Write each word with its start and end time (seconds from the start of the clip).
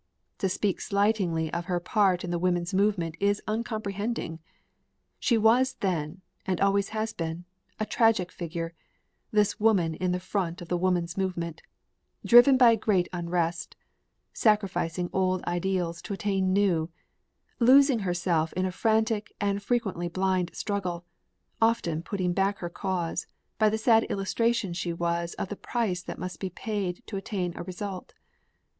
To 0.39 0.49
speak 0.49 0.81
slightingly 0.81 1.53
of 1.53 1.65
her 1.65 1.79
part 1.79 2.23
in 2.23 2.31
the 2.31 2.39
women's 2.39 2.73
movement 2.73 3.13
is 3.19 3.39
uncomprehending. 3.47 4.39
She 5.19 5.37
was 5.37 5.75
then, 5.75 6.21
and 6.43 6.59
always 6.59 6.89
has 6.89 7.13
been, 7.13 7.45
a 7.79 7.85
tragic 7.85 8.31
figure, 8.31 8.73
this 9.29 9.59
woman 9.59 9.93
in 9.93 10.11
the 10.11 10.19
front 10.19 10.59
of 10.59 10.69
the 10.69 10.77
woman's 10.77 11.17
movement 11.19 11.61
driven 12.25 12.57
by 12.57 12.71
a 12.71 12.77
great 12.77 13.09
unrest, 13.13 13.75
sacrificing 14.33 15.07
old 15.13 15.43
ideals 15.43 16.01
to 16.01 16.15
attain 16.15 16.51
new, 16.51 16.89
losing 17.59 17.99
herself 17.99 18.51
in 18.53 18.65
a 18.65 18.71
frantic 18.71 19.35
and 19.39 19.61
frequently 19.61 20.07
blind 20.07 20.49
struggle, 20.55 21.05
often 21.61 22.01
putting 22.01 22.33
back 22.33 22.57
her 22.57 22.71
cause 22.71 23.27
by 23.59 23.69
the 23.69 23.77
sad 23.77 24.05
illustration 24.05 24.73
she 24.73 24.93
was 24.93 25.35
of 25.35 25.49
the 25.49 25.55
price 25.55 26.01
that 26.01 26.17
must 26.17 26.39
be 26.39 26.49
paid 26.49 27.03
to 27.05 27.17
attain 27.17 27.53
a 27.55 27.61
result. 27.61 28.15